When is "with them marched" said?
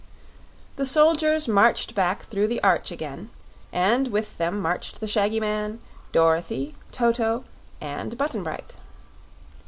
4.07-4.99